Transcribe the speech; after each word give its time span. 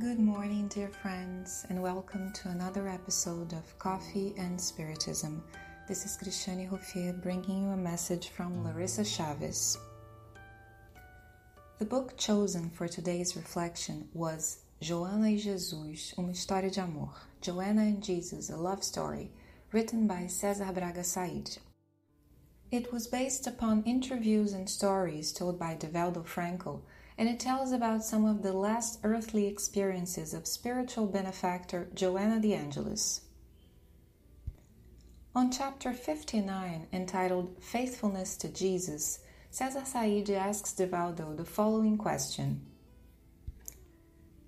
Good 0.00 0.20
morning, 0.20 0.68
dear 0.68 0.90
friends, 0.90 1.66
and 1.68 1.82
welcome 1.82 2.32
to 2.34 2.50
another 2.50 2.86
episode 2.86 3.52
of 3.52 3.78
Coffee 3.80 4.32
and 4.38 4.56
Spiritism. 4.56 5.42
This 5.88 6.04
is 6.04 6.16
Cristiane 6.16 6.70
Ruffier 6.70 7.20
bringing 7.20 7.64
you 7.64 7.70
a 7.70 7.76
message 7.76 8.28
from 8.28 8.62
Larissa 8.62 9.04
Chavez. 9.04 9.76
The 11.80 11.84
book 11.84 12.16
chosen 12.16 12.70
for 12.70 12.86
today's 12.86 13.34
reflection 13.34 14.08
was 14.14 14.58
Joana 14.80 15.32
e 15.32 15.36
Jesus, 15.36 16.14
Uma 16.16 16.30
História 16.30 16.72
de 16.72 16.80
Amor, 16.80 17.10
Joanna 17.40 17.82
and 17.82 18.00
Jesus, 18.00 18.50
A 18.50 18.56
Love 18.56 18.84
Story, 18.84 19.32
written 19.72 20.06
by 20.06 20.28
Cezar 20.28 20.72
Braga 20.72 21.02
Said. 21.02 21.58
It 22.70 22.92
was 22.92 23.08
based 23.08 23.48
upon 23.48 23.82
interviews 23.82 24.52
and 24.52 24.70
stories 24.70 25.32
told 25.32 25.58
by 25.58 25.74
Divaldo 25.74 26.24
Franco, 26.24 26.82
and 27.18 27.28
it 27.28 27.40
tells 27.40 27.72
about 27.72 28.04
some 28.04 28.24
of 28.24 28.42
the 28.42 28.52
last 28.52 29.00
earthly 29.02 29.48
experiences 29.48 30.32
of 30.32 30.46
spiritual 30.46 31.06
benefactor 31.06 31.88
Joanna 31.92 32.38
de 32.38 32.54
Angelis. 32.54 33.22
On 35.34 35.50
chapter 35.50 35.92
59, 35.92 36.86
entitled 36.92 37.56
Faithfulness 37.60 38.36
to 38.36 38.48
Jesus, 38.48 39.18
Cezar 39.50 39.84
Said 39.84 40.30
asks 40.30 40.72
Divaldo 40.72 41.36
the 41.36 41.44
following 41.44 41.98
question 41.98 42.64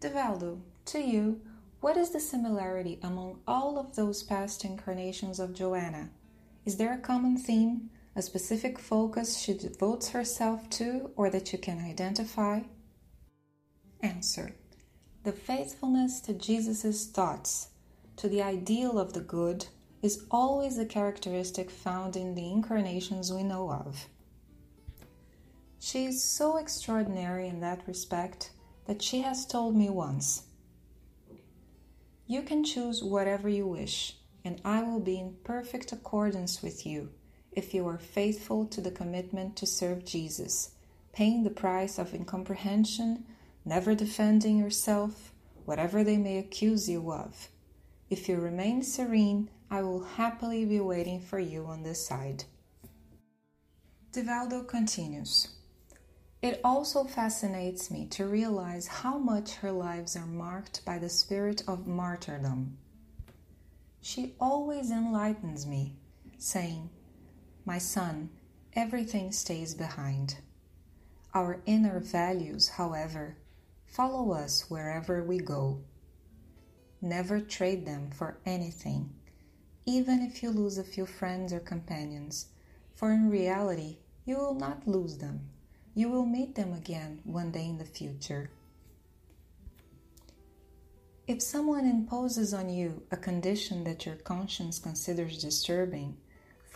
Divaldo, 0.00 0.60
to 0.86 0.98
you, 0.98 1.40
what 1.80 1.96
is 1.96 2.10
the 2.10 2.20
similarity 2.20 2.98
among 3.02 3.38
all 3.46 3.78
of 3.78 3.94
those 3.94 4.22
past 4.22 4.64
incarnations 4.64 5.38
of 5.38 5.54
Joanna? 5.54 6.10
Is 6.64 6.76
there 6.78 6.92
a 6.92 6.98
common 6.98 7.36
theme? 7.36 7.90
A 8.16 8.22
specific 8.22 8.78
focus 8.78 9.36
she 9.36 9.52
devotes 9.52 10.08
herself 10.08 10.70
to 10.70 11.10
or 11.16 11.28
that 11.28 11.52
you 11.52 11.58
can 11.58 11.78
identify? 11.78 12.60
Answer 14.00 14.56
The 15.22 15.32
faithfulness 15.32 16.20
to 16.22 16.32
Jesus' 16.32 17.06
thoughts, 17.06 17.68
to 18.16 18.28
the 18.28 18.40
ideal 18.40 18.98
of 18.98 19.12
the 19.12 19.20
good, 19.20 19.66
is 20.00 20.24
always 20.30 20.78
a 20.78 20.86
characteristic 20.86 21.70
found 21.70 22.16
in 22.16 22.34
the 22.34 22.50
incarnations 22.50 23.30
we 23.30 23.42
know 23.42 23.70
of. 23.70 24.06
She 25.78 26.06
is 26.06 26.24
so 26.24 26.56
extraordinary 26.56 27.48
in 27.48 27.60
that 27.60 27.86
respect 27.86 28.50
that 28.86 29.02
she 29.02 29.20
has 29.20 29.44
told 29.44 29.76
me 29.76 29.90
once 29.90 30.44
You 32.26 32.40
can 32.40 32.64
choose 32.64 33.04
whatever 33.04 33.50
you 33.50 33.66
wish, 33.66 34.16
and 34.42 34.58
I 34.64 34.82
will 34.82 35.00
be 35.00 35.18
in 35.18 35.36
perfect 35.44 35.92
accordance 35.92 36.62
with 36.62 36.86
you 36.86 37.10
if 37.56 37.72
you 37.72 37.88
are 37.88 37.98
faithful 37.98 38.66
to 38.66 38.82
the 38.82 38.90
commitment 38.90 39.56
to 39.56 39.66
serve 39.66 40.04
Jesus, 40.04 40.72
paying 41.12 41.42
the 41.42 41.50
price 41.50 41.98
of 41.98 42.14
incomprehension, 42.14 43.24
never 43.64 43.94
defending 43.94 44.58
yourself, 44.58 45.32
whatever 45.64 46.04
they 46.04 46.18
may 46.18 46.36
accuse 46.36 46.88
you 46.88 47.10
of. 47.10 47.48
If 48.10 48.28
you 48.28 48.36
remain 48.36 48.82
serene, 48.82 49.48
I 49.70 49.82
will 49.82 50.04
happily 50.04 50.66
be 50.66 50.78
waiting 50.80 51.18
for 51.18 51.40
you 51.40 51.64
on 51.64 51.82
this 51.82 52.06
side. 52.06 52.44
Divaldo 54.12 54.68
continues. 54.68 55.48
It 56.42 56.60
also 56.62 57.04
fascinates 57.04 57.90
me 57.90 58.06
to 58.10 58.26
realize 58.26 58.86
how 58.86 59.18
much 59.18 59.54
her 59.54 59.72
lives 59.72 60.14
are 60.14 60.26
marked 60.26 60.84
by 60.84 60.98
the 60.98 61.08
spirit 61.08 61.62
of 61.66 61.86
martyrdom. 61.86 62.76
She 64.00 64.34
always 64.38 64.90
enlightens 64.90 65.66
me, 65.66 65.96
saying, 66.38 66.90
my 67.66 67.78
son, 67.78 68.30
everything 68.74 69.32
stays 69.32 69.74
behind. 69.74 70.36
Our 71.34 71.60
inner 71.66 71.98
values, 71.98 72.68
however, 72.68 73.36
follow 73.84 74.32
us 74.32 74.70
wherever 74.70 75.22
we 75.24 75.38
go. 75.38 75.80
Never 77.02 77.40
trade 77.40 77.84
them 77.84 78.10
for 78.12 78.38
anything, 78.46 79.10
even 79.84 80.22
if 80.22 80.42
you 80.42 80.50
lose 80.50 80.78
a 80.78 80.84
few 80.84 81.06
friends 81.06 81.52
or 81.52 81.58
companions, 81.58 82.46
for 82.94 83.12
in 83.12 83.28
reality, 83.28 83.98
you 84.24 84.36
will 84.36 84.54
not 84.54 84.86
lose 84.86 85.18
them. 85.18 85.40
You 85.94 86.08
will 86.08 86.24
meet 86.24 86.54
them 86.54 86.72
again 86.72 87.20
one 87.24 87.50
day 87.50 87.66
in 87.66 87.78
the 87.78 87.84
future. 87.84 88.50
If 91.26 91.42
someone 91.42 91.84
imposes 91.84 92.54
on 92.54 92.68
you 92.68 93.02
a 93.10 93.16
condition 93.16 93.82
that 93.84 94.06
your 94.06 94.14
conscience 94.14 94.78
considers 94.78 95.42
disturbing, 95.42 96.16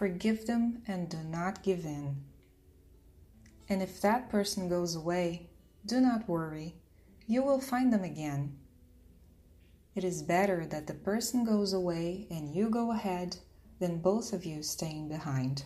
Forgive 0.00 0.46
them 0.46 0.82
and 0.88 1.10
do 1.10 1.18
not 1.18 1.62
give 1.62 1.84
in. 1.84 2.24
And 3.68 3.82
if 3.82 4.00
that 4.00 4.30
person 4.30 4.66
goes 4.66 4.96
away, 4.96 5.50
do 5.84 6.00
not 6.00 6.26
worry, 6.26 6.76
you 7.26 7.42
will 7.42 7.60
find 7.60 7.92
them 7.92 8.02
again. 8.02 8.56
It 9.94 10.02
is 10.02 10.22
better 10.22 10.64
that 10.64 10.86
the 10.86 10.94
person 10.94 11.44
goes 11.44 11.74
away 11.74 12.26
and 12.30 12.54
you 12.54 12.70
go 12.70 12.92
ahead 12.92 13.36
than 13.78 14.00
both 14.00 14.32
of 14.32 14.46
you 14.46 14.62
staying 14.62 15.10
behind. 15.10 15.64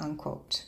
Unquote. 0.00 0.64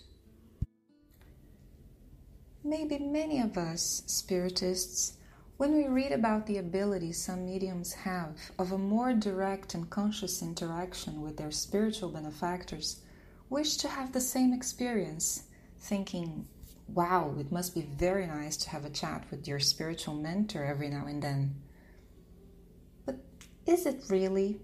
Maybe 2.62 3.00
many 3.00 3.40
of 3.40 3.58
us, 3.58 4.04
Spiritists, 4.06 5.14
when 5.62 5.76
we 5.76 5.86
read 5.86 6.10
about 6.10 6.44
the 6.46 6.58
ability 6.58 7.12
some 7.12 7.46
mediums 7.46 7.92
have 7.92 8.36
of 8.58 8.72
a 8.72 8.76
more 8.76 9.12
direct 9.12 9.74
and 9.74 9.88
conscious 9.90 10.42
interaction 10.42 11.22
with 11.22 11.36
their 11.36 11.52
spiritual 11.52 12.08
benefactors, 12.08 13.00
wish 13.48 13.76
to 13.76 13.86
have 13.86 14.10
the 14.10 14.20
same 14.20 14.52
experience, 14.52 15.44
thinking, 15.78 16.44
wow, 16.88 17.32
it 17.38 17.52
must 17.52 17.76
be 17.76 17.82
very 17.82 18.26
nice 18.26 18.56
to 18.56 18.70
have 18.70 18.84
a 18.84 18.90
chat 18.90 19.22
with 19.30 19.46
your 19.46 19.60
spiritual 19.60 20.14
mentor 20.14 20.64
every 20.64 20.88
now 20.88 21.06
and 21.06 21.22
then. 21.22 21.54
But 23.06 23.18
is 23.64 23.86
it 23.86 24.02
really? 24.10 24.60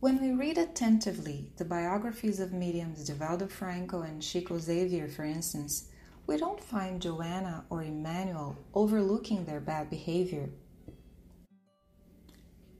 When 0.00 0.20
we 0.20 0.32
read 0.32 0.58
attentively 0.58 1.52
the 1.58 1.64
biographies 1.64 2.40
of 2.40 2.52
mediums 2.52 3.08
Divaldo 3.08 3.48
Franco 3.48 4.02
and 4.02 4.20
Chico 4.20 4.58
Xavier, 4.58 5.06
for 5.06 5.22
instance, 5.22 5.86
we 6.26 6.36
don't 6.36 6.62
find 6.62 7.00
Joanna 7.00 7.64
or 7.70 7.82
Emmanuel 7.82 8.56
overlooking 8.74 9.44
their 9.44 9.60
bad 9.60 9.88
behavior. 9.88 10.50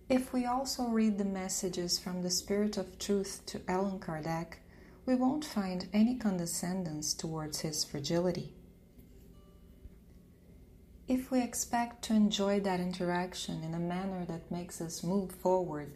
If 0.08 0.32
we 0.32 0.46
also 0.46 0.88
read 0.88 1.18
the 1.18 1.24
messages 1.24 1.98
from 1.98 2.22
the 2.22 2.30
Spirit 2.30 2.76
of 2.76 2.98
Truth 2.98 3.42
to 3.46 3.60
Allan 3.68 4.00
Kardec, 4.00 4.54
we 5.04 5.14
won't 5.14 5.44
find 5.44 5.88
any 5.92 6.16
condescendence 6.16 7.14
towards 7.14 7.60
his 7.60 7.84
fragility. 7.84 8.52
If 11.06 11.30
we 11.30 11.40
expect 11.40 12.02
to 12.04 12.14
enjoy 12.14 12.58
that 12.60 12.80
interaction 12.80 13.62
in 13.62 13.74
a 13.74 13.78
manner 13.78 14.24
that 14.24 14.50
makes 14.50 14.80
us 14.80 15.04
move 15.04 15.30
forward, 15.30 15.92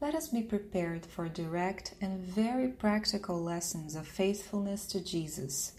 let 0.00 0.14
us 0.14 0.28
be 0.28 0.42
prepared 0.42 1.04
for 1.04 1.28
direct 1.28 1.94
and 2.00 2.20
very 2.20 2.68
practical 2.68 3.42
lessons 3.42 3.94
of 3.94 4.06
faithfulness 4.06 4.86
to 4.86 5.04
Jesus 5.04 5.72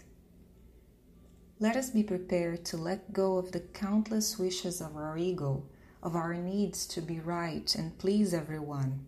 let 1.60 1.76
us 1.76 1.90
be 1.90 2.04
prepared 2.04 2.64
to 2.64 2.76
let 2.76 3.12
go 3.12 3.36
of 3.36 3.50
the 3.50 3.60
countless 3.60 4.38
wishes 4.38 4.80
of 4.80 4.96
our 4.96 5.18
ego, 5.18 5.64
of 6.02 6.14
our 6.14 6.34
needs 6.34 6.86
to 6.86 7.00
be 7.00 7.18
right 7.18 7.74
and 7.74 7.98
please 7.98 8.32
everyone. 8.32 9.04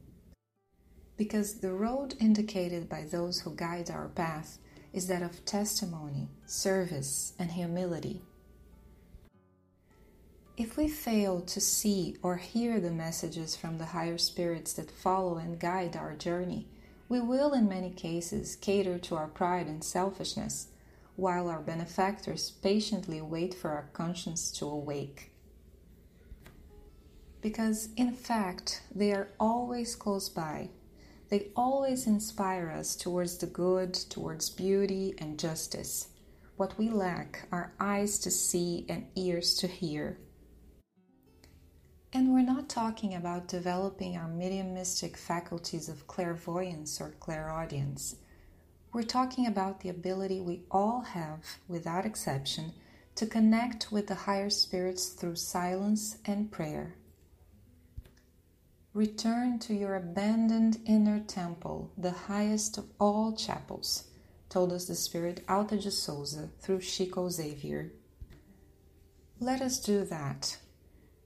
Because 1.17 1.61
the 1.61 1.73
road 1.73 2.15
indicated 2.19 2.89
by 2.89 3.05
those 3.05 3.41
who 3.41 3.55
guide 3.55 3.91
our 3.91 4.09
path 4.09 4.59
is 4.93 5.07
that 5.07 5.23
of 5.23 5.45
testimony, 5.45 6.29
service, 6.45 7.35
and 7.39 7.53
humility. 7.53 8.21
If 10.57 10.77
we 10.77 10.89
fail 10.89 11.41
to 11.43 11.61
see 11.61 12.17
or 12.21 12.37
hear 12.37 12.81
the 12.81 12.91
messages 12.91 13.55
from 13.55 13.79
the 13.79 13.87
higher 13.87 14.19
spirits 14.19 14.73
that 14.73 14.91
follow 14.91 15.37
and 15.37 15.61
guide 15.61 15.97
our 15.97 16.15
journey, 16.15 16.67
we 17.09 17.21
will, 17.21 17.53
in 17.53 17.69
many 17.69 17.91
cases, 17.91 18.57
cater 18.57 18.99
to 18.99 19.15
our 19.15 19.29
pride 19.29 19.69
and 19.69 19.85
selfishness 19.85 20.69
while 21.21 21.49
our 21.49 21.61
benefactors 21.61 22.51
patiently 22.51 23.21
wait 23.21 23.53
for 23.53 23.71
our 23.71 23.91
conscience 23.93 24.51
to 24.51 24.65
awake. 24.65 25.31
Because, 27.43 27.91
in 27.95 28.13
fact, 28.13 28.83
they 28.95 29.13
are 29.13 29.29
always 29.39 29.95
close 29.97 30.31
by. 30.31 30.71
They 31.29 31.49
always 31.55 32.07
inspire 32.07 32.71
us 32.71 32.97
towards 32.97 33.37
the 33.37 33.47
good, 33.47 33.93
towards 33.93 34.49
beauty 34.49 35.15
and 35.19 35.39
justice. 35.39 36.09
What 36.57 36.79
we 36.79 36.89
lack 36.89 37.47
are 37.53 37.75
eyes 37.79 38.19
to 38.21 38.31
see 38.31 38.87
and 38.89 39.07
ears 39.15 39.55
to 39.57 39.67
hear. 39.67 40.19
And 42.15 42.33
we're 42.33 42.43
not 42.43 42.69
talking 42.71 43.15
about 43.15 43.47
developing 43.47 44.17
our 44.17 44.27
mediumistic 44.27 45.19
faculties 45.19 45.89
of 45.91 46.07
clairvoyance 46.07 46.99
or 46.99 47.15
clairaudience. 47.21 48.17
We're 48.93 49.03
talking 49.05 49.47
about 49.47 49.81
the 49.81 49.89
ability 49.89 50.41
we 50.41 50.63
all 50.71 51.03
have, 51.03 51.59
without 51.69 52.07
exception, 52.07 52.73
to 53.17 53.27
connect 53.27 53.93
with 53.93 54.09
the 54.09 54.15
higher 54.15 54.51
spirits 54.51 55.09
through 55.11 55.37
silence 55.37 56.19
and 56.27 56.51
prayer. 56.51 56.97
Return 58.95 59.59
to 59.61 59.75
your 59.75 59.97
abandoned 59.97 60.81
inner 60.87 61.21
temple, 61.21 61.93
the 61.99 62.11
highest 62.13 62.79
of 62.79 62.87
all 63.01 63.33
chapels, 63.37 64.05
told 64.49 64.73
us 64.73 64.87
the 64.87 64.97
spirit 64.97 65.45
Auta 65.49 65.77
de 65.81 65.91
Souza 65.91 66.51
through 66.61 66.81
Chico 66.81 67.29
Xavier. 67.29 67.93
Let 69.41 69.63
us 69.63 69.79
do 69.81 70.05
that. 70.07 70.59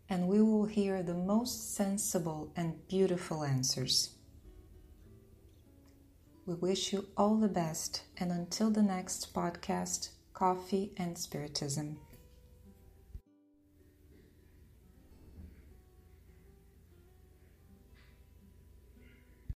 and 0.09 0.29
we 0.29 0.41
will 0.43 0.67
hear 0.67 1.03
the 1.03 1.15
most 1.15 1.75
sensible 1.75 2.53
and 2.57 2.87
beautiful 2.89 3.43
answers. 3.45 4.11
We 6.47 6.53
wish 6.53 6.93
you 6.93 7.07
all 7.17 7.37
the 7.37 7.49
best, 7.49 8.03
and 8.19 8.31
until 8.31 8.69
the 8.71 8.83
next 8.83 9.33
podcast, 9.33 10.11
Coffee 10.35 10.93
and 10.99 11.17
Spiritism. 11.17 11.97